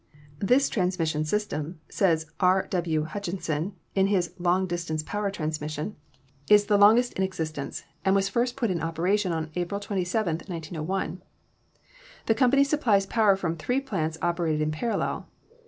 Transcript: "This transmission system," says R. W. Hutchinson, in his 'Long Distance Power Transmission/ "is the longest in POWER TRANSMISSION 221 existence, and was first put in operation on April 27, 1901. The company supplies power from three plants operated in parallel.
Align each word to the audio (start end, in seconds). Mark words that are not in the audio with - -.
"This 0.39 0.67
transmission 0.67 1.25
system," 1.25 1.79
says 1.87 2.25
R. 2.39 2.65
W. 2.71 3.03
Hutchinson, 3.03 3.75
in 3.93 4.07
his 4.07 4.33
'Long 4.39 4.65
Distance 4.65 5.03
Power 5.03 5.29
Transmission/ 5.29 5.95
"is 6.49 6.65
the 6.65 6.75
longest 6.75 7.13
in 7.13 7.17
POWER 7.27 7.29
TRANSMISSION 7.29 7.83
221 8.01 8.01
existence, 8.01 8.01
and 8.03 8.15
was 8.15 8.27
first 8.27 8.55
put 8.57 8.71
in 8.71 8.81
operation 8.81 9.31
on 9.31 9.51
April 9.55 9.79
27, 9.79 10.37
1901. 10.47 11.21
The 12.25 12.33
company 12.33 12.63
supplies 12.63 13.05
power 13.05 13.35
from 13.35 13.55
three 13.55 13.79
plants 13.79 14.17
operated 14.23 14.61
in 14.61 14.71
parallel. 14.71 15.29